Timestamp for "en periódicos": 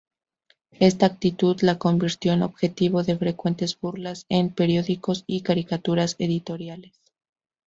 4.29-5.23